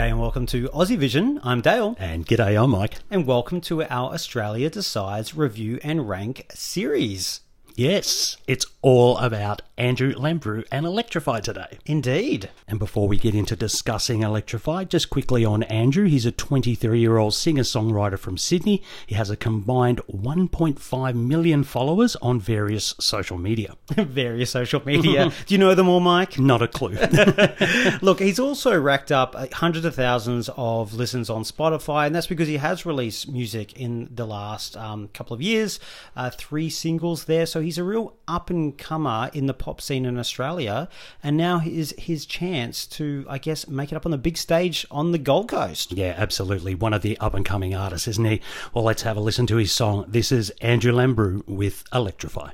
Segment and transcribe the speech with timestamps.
[0.00, 1.38] G'day and welcome to Aussie Vision.
[1.42, 1.94] I'm Dale.
[1.98, 2.94] And g'day, I'm Mike.
[3.10, 7.42] And welcome to our Australia Decides review and rank series.
[7.76, 11.78] Yes, it's all about Andrew Lambrou and Electrify today.
[11.86, 12.50] Indeed.
[12.68, 16.06] And before we get into discussing Electrify, just quickly on Andrew.
[16.06, 18.82] He's a 23 year old singer songwriter from Sydney.
[19.06, 23.76] He has a combined 1.5 million followers on various social media.
[23.96, 25.32] various social media.
[25.46, 26.38] Do you know them all, Mike?
[26.38, 26.98] Not a clue.
[28.02, 32.48] Look, he's also racked up hundreds of thousands of listens on Spotify, and that's because
[32.48, 35.80] he has released music in the last um, couple of years,
[36.16, 37.46] uh, three singles there.
[37.46, 40.88] So he's a real up and comer in the pop scene in Australia,
[41.22, 44.86] and now is his chance to, I guess, make it up on the big stage
[44.90, 45.92] on the Gold Coast.
[45.92, 46.74] Yeah, absolutely.
[46.74, 48.40] One of the up and coming artists, isn't he?
[48.74, 50.04] Well, let's have a listen to his song.
[50.08, 52.50] This is Andrew Lambrou with Electrify.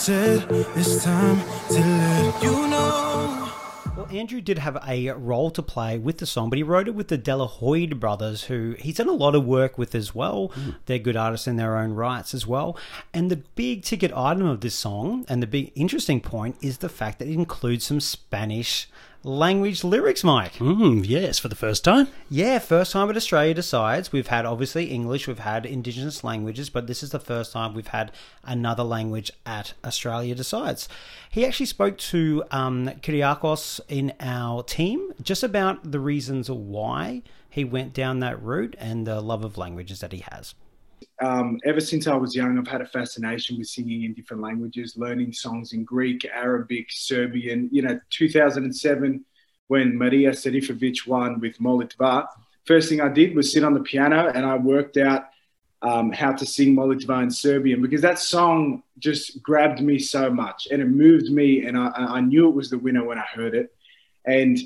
[0.00, 3.52] Said, it's time to let you know.
[3.94, 6.94] Well, Andrew did have a role to play with the song, but he wrote it
[6.94, 10.14] with the De La Hoyd brothers, who he's done a lot of work with as
[10.14, 10.52] well.
[10.54, 10.76] Mm.
[10.86, 12.78] They're good artists in their own rights as well.
[13.12, 16.88] And the big ticket item of this song, and the big interesting point, is the
[16.88, 18.88] fact that it includes some Spanish
[19.22, 20.54] language lyrics, Mike.
[20.54, 22.08] Mm, yes, for the first time.
[22.28, 24.12] Yeah, first time at Australia Decides.
[24.12, 27.88] We've had obviously English, we've had Indigenous languages, but this is the first time we've
[27.88, 28.12] had
[28.44, 30.88] another language at Australia Decides.
[31.30, 37.64] He actually spoke to um, Kyriakos in our team just about the reasons why he
[37.64, 40.54] went down that route and the love of languages that he has.
[41.20, 44.96] Um, ever since I was young, I've had a fascination with singing in different languages,
[44.96, 47.68] learning songs in Greek, Arabic, Serbian.
[47.72, 49.24] You know, 2007,
[49.68, 52.26] when Marija Šerifović won with Molitva,
[52.64, 55.26] first thing I did was sit on the piano and I worked out
[55.82, 60.68] um, how to sing Molitva in Serbian because that song just grabbed me so much
[60.70, 63.54] and it moved me, and I, I knew it was the winner when I heard
[63.54, 63.74] it.
[64.26, 64.58] And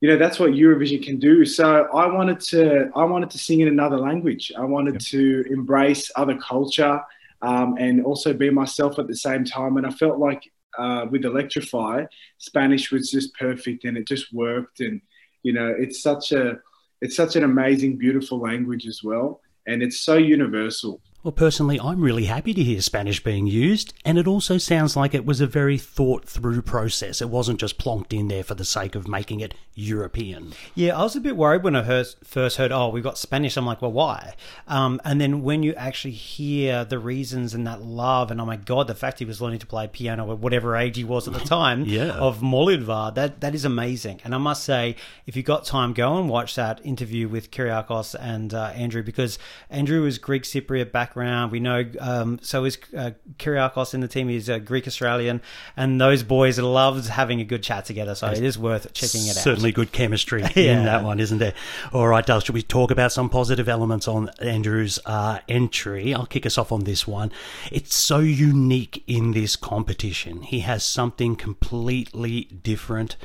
[0.00, 1.44] you know that's what Eurovision can do.
[1.44, 4.50] So I wanted to I wanted to sing in another language.
[4.56, 5.02] I wanted yep.
[5.02, 7.00] to embrace other culture
[7.42, 9.76] um, and also be myself at the same time.
[9.76, 12.06] And I felt like uh, with Electrify,
[12.38, 14.80] Spanish was just perfect and it just worked.
[14.80, 15.02] And
[15.42, 16.60] you know it's such a
[17.00, 21.00] it's such an amazing, beautiful language as well, and it's so universal.
[21.22, 25.12] Well, personally, I'm really happy to hear Spanish being used, and it also sounds like
[25.12, 27.20] it was a very thought through process.
[27.20, 30.54] It wasn't just plonked in there for the sake of making it European.
[30.74, 33.58] Yeah, I was a bit worried when I heard, first heard, oh, we've got Spanish.
[33.58, 34.32] I'm like, well, why?
[34.66, 38.56] Um, and then when you actually hear the reasons and that love, and oh my
[38.56, 41.34] God, the fact he was learning to play piano at whatever age he was at
[41.34, 42.12] the time yeah.
[42.12, 44.22] of Molitva, that, that is amazing.
[44.24, 48.16] And I must say, if you've got time, go and watch that interview with Kyriakos
[48.18, 49.38] and uh, Andrew, because
[49.68, 51.50] Andrew is Greek Cypriot back background.
[51.50, 54.28] We know um, so is uh, Kyriakos in the team.
[54.28, 55.42] He's a Greek Australian,
[55.76, 58.14] and those boys loved having a good chat together.
[58.14, 59.42] So it is worth checking it out.
[59.42, 60.78] Certainly good chemistry yeah.
[60.78, 61.54] in that one, isn't there?
[61.92, 66.14] All right, Dale, should we talk about some positive elements on Andrew's uh, entry?
[66.14, 67.32] I'll kick us off on this one.
[67.72, 70.42] It's so unique in this competition.
[70.42, 73.16] He has something completely different.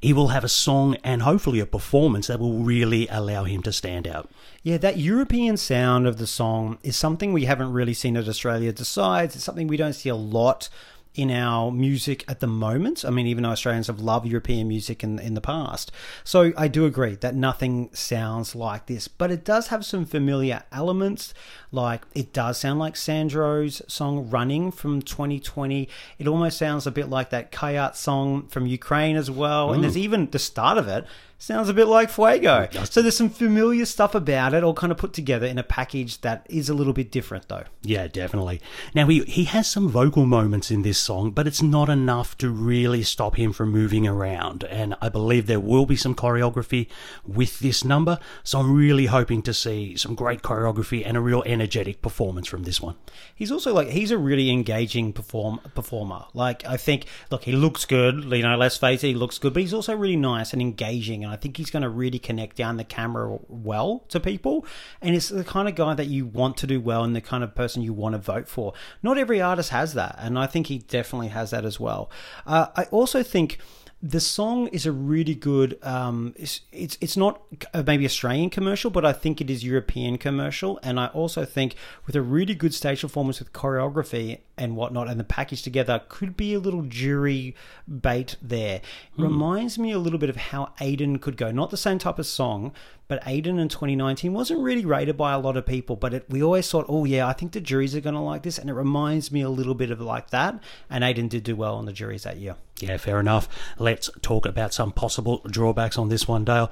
[0.00, 3.72] He will have a song and hopefully a performance that will really allow him to
[3.72, 4.30] stand out.
[4.62, 8.72] Yeah, that European sound of the song is something we haven't really seen at Australia
[8.72, 9.34] Decides.
[9.34, 10.70] It's something we don't see a lot
[11.14, 13.04] in our music at the moment.
[13.04, 15.92] I mean, even Australians have loved European music in in the past,
[16.24, 20.64] so I do agree that nothing sounds like this, but it does have some familiar
[20.72, 21.32] elements.
[21.70, 25.88] Like it does sound like Sandro's song "Running" from 2020.
[26.18, 29.68] It almost sounds a bit like that Kyat song from Ukraine as well.
[29.68, 29.74] Mm.
[29.74, 31.04] And there's even the start of it
[31.38, 32.68] sounds a bit like Fuego.
[32.84, 36.20] So there's some familiar stuff about it, all kind of put together in a package
[36.22, 37.64] that is a little bit different, though.
[37.82, 38.60] Yeah, definitely.
[38.94, 42.50] Now he he has some vocal moments in this song, but it's not enough to
[42.50, 44.64] really stop him from moving around.
[44.64, 46.88] And I believe there will be some choreography
[47.26, 51.42] with this number, so I'm really hoping to see some great choreography and a real
[51.46, 52.96] energetic performance from this one.
[53.34, 56.24] He's also like he's a really engaging perform performer.
[56.32, 58.24] Like I think, look, he looks good.
[58.24, 61.23] You know, let's face it, he looks good, but he's also really nice and engaging
[61.24, 64.66] and I think he's going to really connect down the camera well to people.
[65.00, 67.42] And it's the kind of guy that you want to do well and the kind
[67.42, 68.72] of person you want to vote for.
[69.02, 72.10] Not every artist has that, and I think he definitely has that as well.
[72.46, 73.58] Uh, I also think
[74.04, 75.78] the song is a really good.
[75.82, 77.40] Um, it's, it's it's not
[77.86, 81.74] maybe Australian commercial, but I think it is European commercial, and I also think
[82.06, 86.36] with a really good stage performance with choreography and whatnot, and the package together could
[86.36, 87.54] be a little jury
[87.88, 88.80] bait there.
[89.16, 89.22] Hmm.
[89.22, 91.50] Reminds me a little bit of how Aydan could go.
[91.50, 92.72] Not the same type of song,
[93.08, 95.96] but Aydan in 2019 wasn't really rated by a lot of people.
[95.96, 98.42] But it, we always thought, oh yeah, I think the juries are going to like
[98.42, 100.62] this, and it reminds me a little bit of like that.
[100.88, 102.56] And Aydan did do well on the juries that year.
[102.80, 103.48] Yeah, fair enough.
[103.78, 106.70] Let's talk about some possible drawbacks on this one, Dale.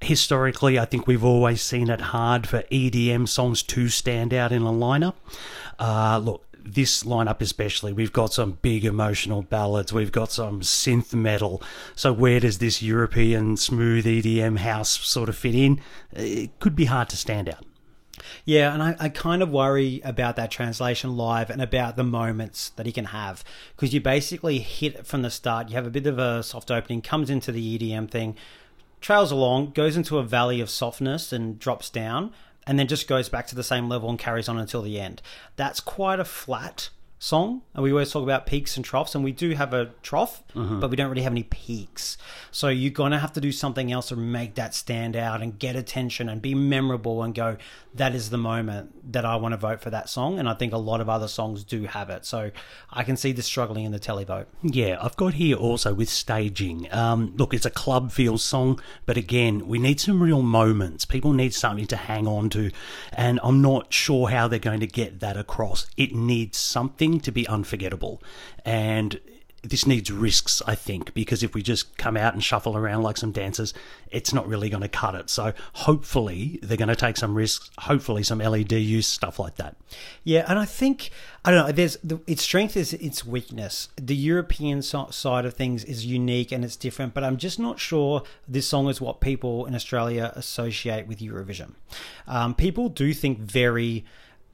[0.00, 4.62] Historically, I think we've always seen it hard for EDM songs to stand out in
[4.62, 5.14] a lineup.
[5.78, 11.14] Uh, look, this lineup especially, we've got some big emotional ballads, we've got some synth
[11.14, 11.62] metal.
[11.94, 15.80] So where does this European smooth EDM house sort of fit in?
[16.12, 17.64] It could be hard to stand out.
[18.44, 22.70] Yeah, and I, I, kind of worry about that translation live and about the moments
[22.70, 23.42] that he can have
[23.74, 25.68] because you basically hit from the start.
[25.68, 28.36] You have a bit of a soft opening, comes into the EDM thing,
[29.00, 32.32] trails along, goes into a valley of softness and drops down,
[32.66, 35.22] and then just goes back to the same level and carries on until the end.
[35.56, 36.90] That's quite a flat
[37.24, 37.62] song.
[37.72, 40.78] And we always talk about peaks and troughs, and we do have a trough, mm-hmm.
[40.78, 42.18] but we don't really have any peaks.
[42.50, 45.58] So you're going to have to do something else to make that stand out and
[45.58, 47.56] get attention and be memorable and go,
[47.94, 50.38] that is the moment that I want to vote for that song.
[50.38, 52.26] And I think a lot of other songs do have it.
[52.26, 52.50] So
[52.90, 54.46] I can see this struggling in the televote.
[54.62, 56.92] Yeah, I've got here also with staging.
[56.92, 61.04] Um, look, it's a club feel song, but again, we need some real moments.
[61.04, 62.70] People need something to hang on to.
[63.12, 65.86] And I'm not sure how they're going to get that across.
[65.96, 68.22] It needs something to be unforgettable.
[68.64, 69.20] And
[69.64, 73.16] this needs risks, I think, because if we just come out and shuffle around like
[73.16, 73.72] some dancers,
[74.10, 75.30] it's not really going to cut it.
[75.30, 77.70] So hopefully they're going to take some risks.
[77.78, 79.76] Hopefully some LED use stuff like that.
[80.22, 81.10] Yeah, and I think
[81.44, 81.72] I don't know.
[81.72, 83.88] There's the, its strength is its weakness.
[83.96, 87.80] The European so- side of things is unique and it's different, but I'm just not
[87.80, 91.72] sure this song is what people in Australia associate with Eurovision.
[92.26, 94.04] Um, people do think very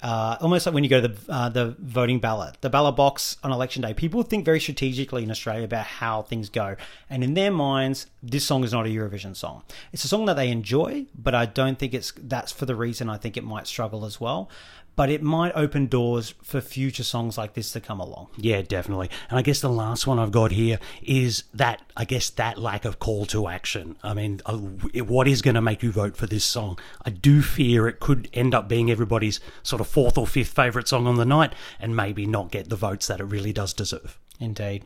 [0.03, 3.37] uh, almost like when you go to the uh, the voting ballot, the ballot box
[3.43, 3.95] on election day.
[3.95, 6.77] People think very strategically in Australia about how things go,
[7.09, 9.63] and in their minds, this song is not a Eurovision song.
[9.93, 13.09] It's a song that they enjoy, but I don't think it's that's for the reason
[13.09, 14.51] I think it might struggle as well
[14.97, 18.29] but it might open doors for future songs like this to come along.
[18.37, 19.11] Yeah, definitely.
[19.29, 22.85] And I guess the last one I've got here is that, I guess, that lack
[22.85, 23.97] of call to action.
[24.03, 26.79] I mean, uh, what is going to make you vote for this song?
[27.05, 30.89] I do fear it could end up being everybody's sort of fourth or fifth favourite
[30.89, 34.19] song on the night and maybe not get the votes that it really does deserve.
[34.41, 34.85] Indeed.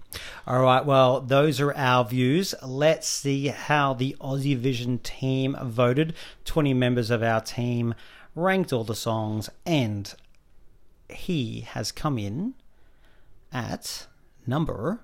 [0.48, 2.56] All right, well, those are our views.
[2.60, 6.14] Let's see how the Aussie Vision team voted.
[6.44, 7.94] 20 members of our team
[8.34, 10.14] ranked all the songs, and
[11.08, 12.54] he has come in
[13.52, 14.06] at
[14.46, 15.00] number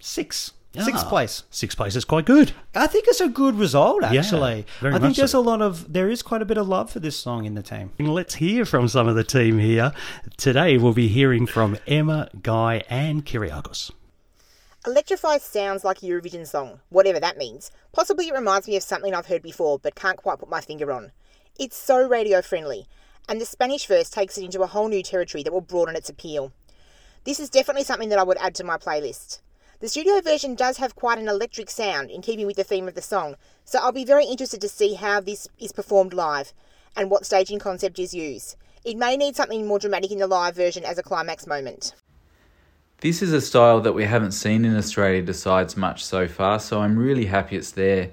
[0.00, 0.52] six.
[0.76, 1.44] Sixth ah, place.
[1.50, 2.52] Sixth place is quite good.
[2.74, 4.66] I think it's a good result, actually.
[4.82, 5.38] Yeah, I think there's so.
[5.38, 7.62] a lot of, there is quite a bit of love for this song in the
[7.62, 7.92] team.
[8.00, 9.92] Let's hear from some of the team here.
[10.36, 13.92] Today we'll be hearing from Emma, Guy, and Kyriakos.
[14.84, 17.70] Electrify sounds like a Eurovision song, whatever that means.
[17.92, 20.90] Possibly it reminds me of something I've heard before, but can't quite put my finger
[20.90, 21.12] on.
[21.56, 22.88] It's so radio friendly,
[23.28, 26.08] and the Spanish verse takes it into a whole new territory that will broaden its
[26.08, 26.50] appeal.
[27.22, 29.38] This is definitely something that I would add to my playlist.
[29.78, 32.96] The studio version does have quite an electric sound in keeping with the theme of
[32.96, 36.52] the song, so I'll be very interested to see how this is performed live
[36.96, 38.56] and what staging concept is used.
[38.84, 41.94] It may need something more dramatic in the live version as a climax moment.
[42.98, 46.80] This is a style that we haven't seen in Australia Decides much so far, so
[46.80, 48.10] I'm really happy it's there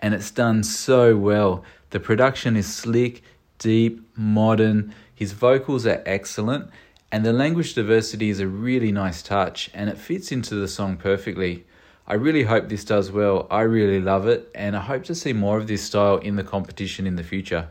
[0.00, 1.64] and it's done so well.
[1.94, 3.22] The production is slick,
[3.60, 6.68] deep, modern, his vocals are excellent,
[7.12, 10.96] and the language diversity is a really nice touch and it fits into the song
[10.96, 11.64] perfectly.
[12.08, 13.46] I really hope this does well.
[13.48, 16.42] I really love it, and I hope to see more of this style in the
[16.42, 17.68] competition in the future.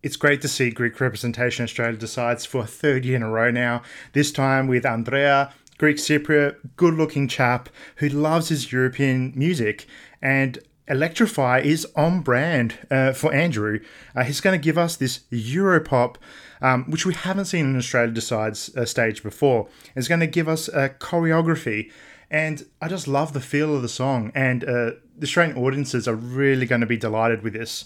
[0.00, 3.50] It's great to see Greek representation Australia decides for a third year in a row
[3.50, 3.82] now,
[4.12, 9.88] this time with Andrea, Greek Cypriot, good looking chap who loves his European music.
[10.22, 13.80] And Electrify is on brand uh, for Andrew.
[14.16, 16.16] Uh, he's going to give us this Europop,
[16.62, 19.68] um, which we haven't seen in Australia Decides uh, stage before.
[19.94, 21.90] It's going to give us a choreography.
[22.30, 24.32] And I just love the feel of the song.
[24.34, 27.84] And uh, the Australian audiences are really going to be delighted with this.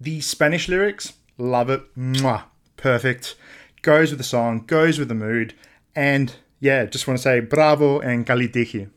[0.00, 1.82] The Spanish lyrics, love it.
[1.96, 2.44] Mwah,
[2.76, 3.36] perfect.
[3.82, 5.54] Goes with the song, goes with the mood.
[5.94, 8.90] And yeah, just want to say bravo and kalitiki.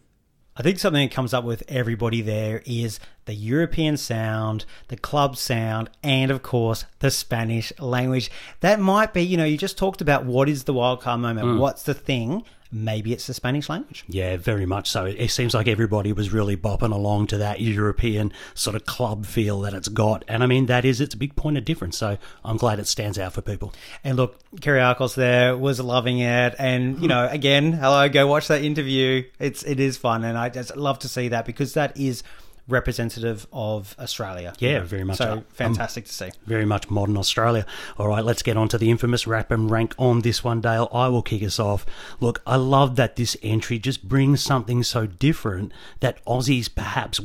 [0.60, 5.38] I think something that comes up with everybody there is the European sound, the club
[5.38, 8.30] sound, and of course the Spanish language.
[8.60, 11.60] That might be, you know, you just talked about what is the wildcard moment, mm.
[11.60, 14.04] what's the thing maybe it's the Spanish language.
[14.08, 15.06] Yeah, very much so.
[15.06, 19.62] It seems like everybody was really bopping along to that European sort of club feel
[19.62, 20.24] that it's got.
[20.28, 21.98] And I mean, that is its a big point of difference.
[21.98, 23.74] So I'm glad it stands out for people.
[24.04, 26.56] And look, Kyriakos there was loving it.
[26.60, 29.24] And, you know, again, hello, go watch that interview.
[29.40, 30.24] It's, it is fun.
[30.24, 32.24] And I just love to see that because that is
[32.70, 34.54] representative of Australia.
[34.60, 35.18] Yeah, very much.
[35.18, 36.30] So Um, fantastic to see.
[36.46, 37.66] Very much modern Australia.
[37.98, 40.90] All right, let's get on to the infamous rap and rank on this one, Dale.
[40.94, 41.86] I will kick us off.
[42.20, 47.20] Look, I love that this entry just brings something so different that Aussies perhaps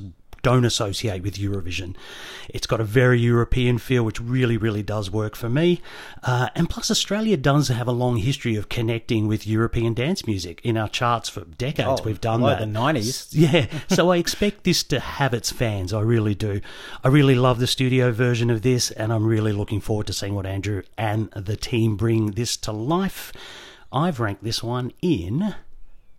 [0.45, 1.97] don't associate with Eurovision.
[2.49, 5.81] It's got a very European feel, which really, really does work for me.
[6.23, 10.61] Uh, and plus, Australia does have a long history of connecting with European dance music.
[10.63, 12.67] In our charts for decades, Oh, we've done like that.
[12.67, 13.29] the 90s.
[13.33, 15.93] Yeah, so I expect this to have its fans.
[15.93, 16.61] I really do.
[17.03, 20.35] I really love the studio version of this, and I'm really looking forward to seeing
[20.35, 23.33] what Andrew and the team bring this to life.
[23.93, 25.55] I've ranked this one in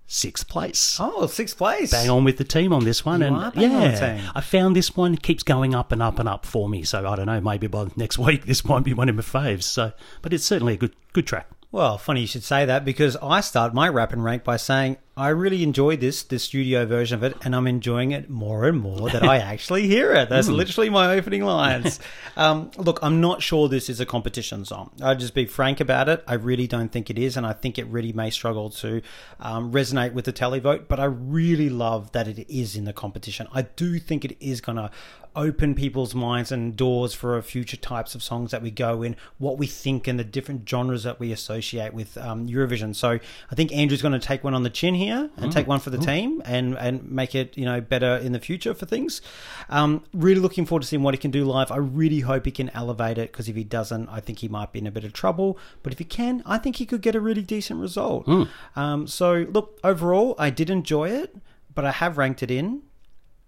[0.08, 0.98] sixth place.
[1.00, 1.92] Oh, sixth place.
[1.92, 4.16] Bang on with the team on this one, You and are bang on the yeah,
[4.18, 4.32] team.
[4.36, 6.84] I found this one keeps going up and up and up for me.
[6.84, 9.64] So I don't know, maybe by next week this might be one of my faves.
[9.64, 11.48] So, but it's certainly a good good track.
[11.72, 14.98] Well, funny you should say that because I start my rap and rank by saying
[15.18, 18.80] I really enjoyed this, the studio version of it, and I'm enjoying it more and
[18.80, 20.28] more that I actually hear it.
[20.28, 22.02] That's literally my opening lines.
[22.38, 24.92] um, look, I'm not sure this is a competition song.
[25.02, 26.22] I'll just be frank about it.
[26.28, 29.02] I really don't think it is, and I think it really may struggle to
[29.40, 33.48] um, resonate with the televote, but I really love that it is in the competition.
[33.54, 34.92] I do think it is going to
[35.36, 39.58] open people's minds and doors for future types of songs that we go in, what
[39.58, 42.96] we think, and the different genres that we associate with um, Eurovision.
[42.96, 43.20] So
[43.52, 45.90] I think Andrew's going to take one on the chin here and take one for
[45.90, 49.22] the team and and make it you know better in the future for things.
[49.70, 51.72] Um, really looking forward to seeing what he can do live.
[51.72, 54.72] I really hope he can elevate it because if he doesn't, I think he might
[54.72, 55.58] be in a bit of trouble.
[55.84, 58.28] But if he can, I think he could get a really decent result.
[58.76, 61.36] Um, so look, overall, I did enjoy it,
[61.74, 62.84] but I have ranked it in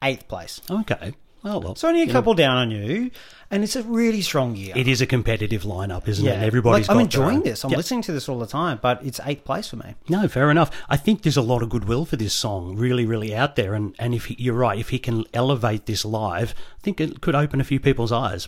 [0.04, 0.62] eighth place.
[0.70, 1.14] Okay,
[1.44, 3.12] oh well, It's only a couple down on you,
[3.52, 4.74] and it's a really strong year.
[4.76, 6.32] it is a competitive lineup, isn't it?
[6.42, 7.64] Everybody's like, I'm enjoying this.
[7.64, 7.78] I'm Yeah.
[7.78, 9.96] listening to this all the time, but it's eighth place for me.
[10.10, 10.70] No, fair enough.
[10.90, 13.74] I think there's a lot of goodwill for this song, really, really out there.
[13.74, 17.22] And, and if he, you're right, if he can elevate this live, I think it
[17.22, 18.48] could open a few people's eyes.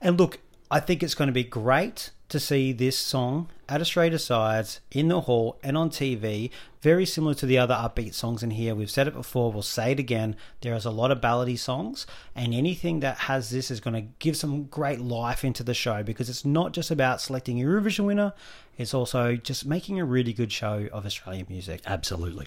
[0.00, 0.38] And look,
[0.70, 5.08] I think it's going to be great to see this song at Australia Sides in
[5.08, 6.50] the hall and on TV,
[6.86, 8.72] very similar to the other upbeat songs in here.
[8.72, 10.36] We've said it before, we'll say it again.
[10.60, 14.08] There is a lot of ballady songs, and anything that has this is going to
[14.20, 18.34] give some great life into the show because it's not just about selecting Eurovision winner,
[18.78, 21.80] it's also just making a really good show of Australian music.
[21.86, 22.46] Absolutely.